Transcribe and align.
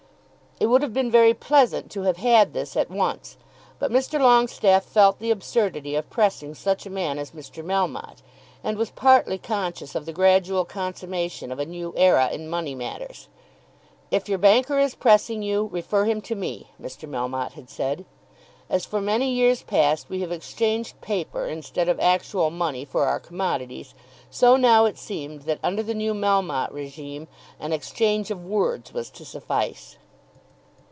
It 0.59 0.67
would 0.69 0.83
have 0.83 0.93
been 0.93 1.09
very 1.09 1.33
pleasant 1.33 1.89
to 1.89 2.03
have 2.03 2.17
had 2.17 2.53
this 2.53 2.77
at 2.77 2.91
once, 2.91 3.35
but 3.79 3.89
Mr. 3.89 4.19
Longestaffe 4.21 4.83
felt 4.85 5.17
the 5.17 5.31
absurdity 5.31 5.95
of 5.95 6.11
pressing 6.11 6.53
such 6.53 6.85
a 6.85 6.89
man 6.91 7.17
as 7.17 7.31
Mr. 7.31 7.65
Melmotte, 7.65 8.21
and 8.63 8.77
was 8.77 8.91
partly 8.91 9.39
conscious 9.39 9.95
of 9.95 10.05
the 10.05 10.13
gradual 10.13 10.63
consummation 10.63 11.51
of 11.51 11.57
a 11.57 11.65
new 11.65 11.93
æra 11.93 12.31
in 12.31 12.47
money 12.47 12.75
matters. 12.75 13.27
"If 14.11 14.29
your 14.29 14.37
banker 14.37 14.77
is 14.77 14.93
pressing 14.93 15.41
you, 15.41 15.65
refer 15.71 16.05
him 16.05 16.21
to 16.21 16.35
me," 16.35 16.67
Mr. 16.79 17.09
Melmotte 17.09 17.53
had 17.53 17.67
said. 17.71 18.05
As 18.69 18.85
for 18.85 19.01
many 19.01 19.31
years 19.33 19.63
past 19.63 20.11
we 20.11 20.21
have 20.21 20.31
exchanged 20.31 21.01
paper 21.01 21.47
instead 21.47 21.89
of 21.89 21.99
actual 21.99 22.51
money 22.51 22.85
for 22.85 23.07
our 23.07 23.19
commodities, 23.19 23.95
so 24.29 24.57
now 24.57 24.85
it 24.85 24.99
seemed 24.99 25.41
that, 25.43 25.57
under 25.63 25.81
the 25.81 25.95
new 25.95 26.13
Melmotte 26.13 26.71
régime, 26.71 27.25
an 27.59 27.73
exchange 27.73 28.29
of 28.29 28.45
words 28.45 28.93
was 28.93 29.09
to 29.09 29.25
suffice. 29.25 29.97